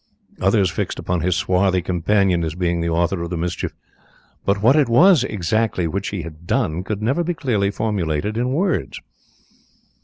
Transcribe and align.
Others 0.41 0.71
fixed 0.71 0.97
upon 0.97 1.21
his 1.21 1.35
swarthy 1.35 1.83
companion 1.83 2.43
as 2.43 2.55
being 2.55 2.81
the 2.81 2.89
author 2.89 3.21
of 3.21 3.29
the 3.29 3.37
mischief, 3.37 3.75
but 4.43 4.59
what 4.59 4.75
it 4.75 4.89
was 4.89 5.23
exactly 5.23 5.85
which 5.85 6.07
he 6.07 6.23
had 6.23 6.47
done 6.47 6.83
could 6.83 7.03
never 7.03 7.23
be 7.23 7.35
clearly 7.35 7.69
formulated 7.69 8.35
in 8.35 8.49
words. 8.51 8.99